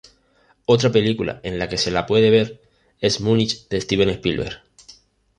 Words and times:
Otra 0.65 0.91
película 0.91 1.41
en 1.43 1.59
la 1.59 1.69
que 1.69 1.77
se 1.77 1.91
la 1.91 2.07
puede 2.07 2.31
ver 2.31 2.59
es 3.01 3.21
"Múnich", 3.21 3.67
de 3.69 3.79
Steven 3.81 4.09
Spielberg. 4.09 4.63